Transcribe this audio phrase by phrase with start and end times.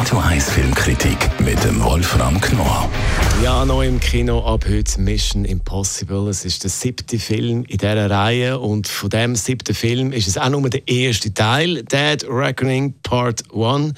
[0.00, 2.88] Radio 1 Filmkritik mit dem Wolfram Knorr.
[3.44, 6.30] Ja, neu im Kino ab heute Mission Impossible.
[6.30, 10.38] Es ist der siebte Film in dieser Reihe und von dem siebten Film ist es
[10.38, 13.92] auch nur der erste Teil, Dead Reckoning Part 1.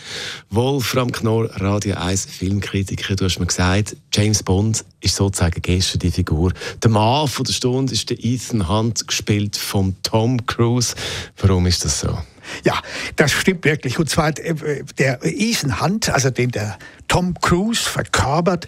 [0.50, 6.10] Wolfram Knorr, Radio 1 Filmkritiker, du hast mir gesagt, James Bond ist sozusagen gestern die
[6.10, 6.52] Figur.
[6.82, 10.96] Der Mann der Stunde ist der Ethan Hunt, gespielt von Tom Cruise.
[11.36, 12.18] Warum ist das so?
[12.64, 12.80] Ja,
[13.16, 13.98] das stimmt wirklich.
[13.98, 16.78] Und zwar äh, der Ethan Hunt, also den der
[17.08, 18.66] Tom Cruise verkörpert,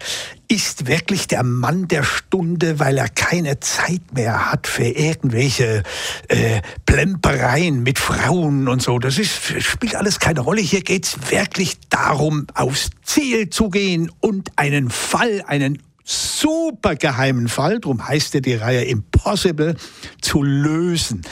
[0.48, 5.82] ist wirklich der Mann der Stunde, weil er keine Zeit mehr hat für irgendwelche
[6.28, 8.98] äh, Plempereien mit Frauen und so.
[8.98, 10.60] Das ist, spielt alles keine Rolle.
[10.60, 17.80] Hier geht's wirklich darum, aufs Ziel zu gehen und einen Fall, einen super geheimen Fall,
[17.80, 19.76] darum heißt ja die Reihe Impossible,
[20.20, 21.22] zu lösen.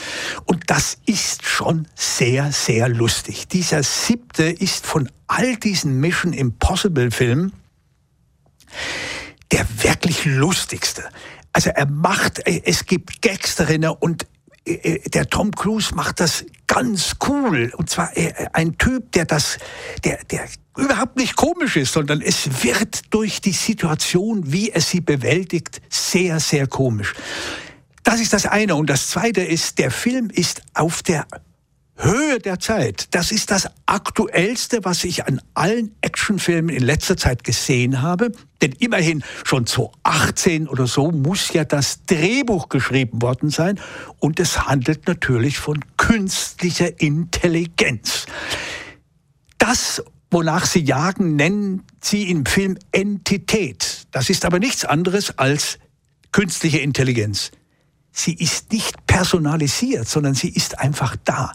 [0.45, 3.47] Und das ist schon sehr, sehr lustig.
[3.47, 7.53] Dieser siebte ist von all diesen Mission Impossible Filmen
[9.51, 11.03] der wirklich lustigste.
[11.51, 14.25] Also er macht, es gibt Gags darin und
[14.65, 16.43] äh, äh, der Tom Cruise macht das
[16.73, 17.71] ganz cool.
[17.77, 19.57] Und zwar äh, ein Typ, der das,
[20.03, 25.01] der, der überhaupt nicht komisch ist, sondern es wird durch die Situation, wie er sie
[25.01, 27.13] bewältigt, sehr, sehr komisch.
[28.03, 28.75] Das ist das eine.
[28.75, 31.25] Und das zweite ist, der Film ist auf der
[31.95, 33.07] Höhe der Zeit.
[33.11, 38.31] Das ist das aktuellste, was ich an allen Actionfilmen in letzter Zeit gesehen habe.
[38.61, 43.79] Denn immerhin schon 2018 oder so muss ja das Drehbuch geschrieben worden sein.
[44.19, 48.25] Und es handelt natürlich von künstlicher Intelligenz.
[49.59, 54.07] Das, wonach Sie jagen, nennen Sie im Film Entität.
[54.11, 55.77] Das ist aber nichts anderes als
[56.31, 57.51] künstliche Intelligenz
[58.13, 61.51] sie ist nicht personalisiert, sondern sie ist einfach da.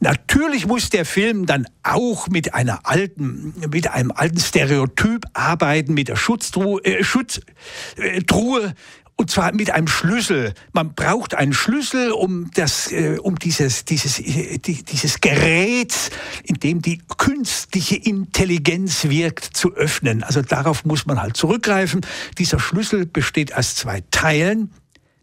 [0.00, 6.08] Natürlich muss der Film dann auch mit einer alten, mit einem alten Stereotyp arbeiten, mit
[6.08, 8.74] der Schutztruhe, äh, Schutztruhe,
[9.16, 10.54] und zwar mit einem Schlüssel.
[10.72, 15.94] Man braucht einen Schlüssel, um das, äh, um dieses, dieses, äh, dieses Gerät,
[16.42, 20.24] in dem die künstliche Intelligenz wirkt, zu öffnen.
[20.24, 22.00] Also darauf muss man halt zurückgreifen.
[22.38, 24.72] Dieser Schlüssel besteht aus zwei Teilen.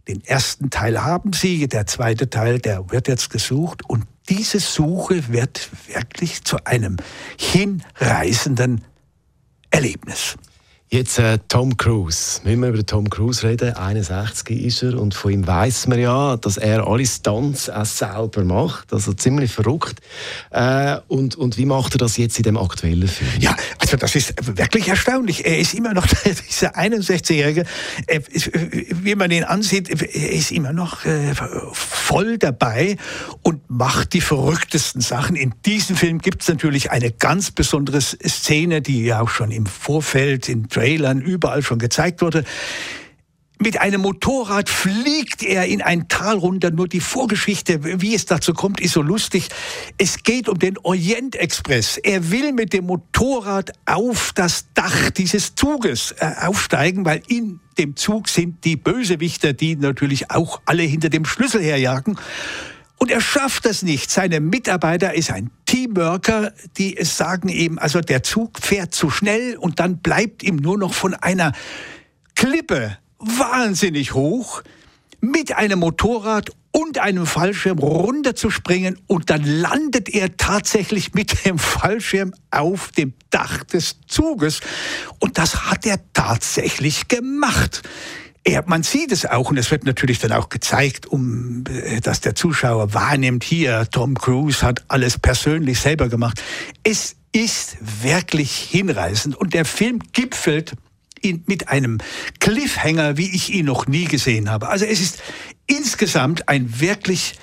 [0.10, 5.28] Den ersten Teil haben Sie, der zweite Teil, der wird jetzt gesucht und diese Suche
[5.32, 6.98] wird wirklich zu einem
[7.38, 8.84] hinreißenden
[9.70, 10.36] Erlebnis.
[10.92, 12.42] Jetzt äh, Tom Cruise.
[12.44, 13.76] Müssen wir über Tom Cruise reden?
[13.76, 18.44] 61 ist er und von ihm weiß man ja, dass er alle Stunts auch selber
[18.44, 18.92] macht.
[18.92, 20.00] Also ziemlich verrückt.
[20.50, 23.30] Äh, und, und wie macht er das jetzt in dem aktuellen Film?
[23.40, 23.56] Ja,
[23.90, 25.46] also das ist wirklich erstaunlich.
[25.48, 26.06] Er ist immer noch
[26.48, 27.66] dieser 61-Jährige.
[28.94, 31.34] Wie man ihn ansieht, er ist immer noch äh,
[31.74, 32.98] voll dabei
[33.42, 35.36] und macht die verrücktesten Sachen.
[35.36, 39.66] In diesem Film gibt es natürlich eine ganz besondere Szene, die ja auch schon im
[39.66, 42.44] Vorfeld in Trailern überall schon gezeigt wurde.
[43.62, 46.72] Mit einem Motorrad fliegt er in ein Tal runter.
[46.72, 49.50] Nur die Vorgeschichte, wie es dazu kommt, ist so lustig.
[49.98, 51.98] Es geht um den Orient Express.
[51.98, 57.98] Er will mit dem Motorrad auf das Dach dieses Zuges äh, aufsteigen, weil in dem
[57.98, 62.18] Zug sind die Bösewichter, die natürlich auch alle hinter dem Schlüssel herjagen.
[62.98, 64.10] Und er schafft das nicht.
[64.10, 69.82] Seine Mitarbeiter ist ein Teamworker, die sagen eben, also der Zug fährt zu schnell und
[69.82, 71.52] dann bleibt ihm nur noch von einer
[72.36, 74.64] Klippe wahnsinnig hoch
[75.22, 82.34] mit einem Motorrad und einem Fallschirm runterzuspringen und dann landet er tatsächlich mit dem Fallschirm
[82.52, 84.62] auf dem Dach des Zuges
[85.20, 87.82] und das hat er tatsächlich gemacht.
[88.44, 92.22] Er, man sieht es auch und es wird natürlich dann auch gezeigt, um äh, dass
[92.22, 96.42] der Zuschauer wahrnimmt, hier Tom Cruise hat alles persönlich selber gemacht.
[96.84, 100.74] Es ist wirklich hinreißend und der Film gipfelt
[101.22, 102.00] in, mit einem
[102.40, 104.70] Cliffhanger, wie ich ihn noch nie gesehen habe.
[104.70, 105.22] Also es ist
[105.68, 107.36] insgesamt ein wirklich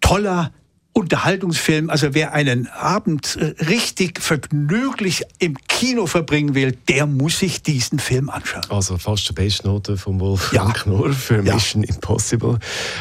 [0.00, 0.52] toller
[0.96, 1.90] Unterhaltungsfilm.
[1.90, 7.98] Also wer einen Abend äh, richtig vergnüglich im Kino verbringen will, der muss sich diesen
[7.98, 8.64] Film anschauen.
[8.70, 10.64] Also fast die beste Note von Wolf ja.
[10.72, 11.94] Knorr für Mission ja.
[11.94, 12.58] Impossible.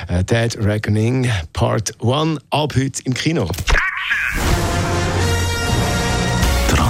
[0.10, 3.50] Uh, Dead Reckoning Part 1 ab heute im Kino.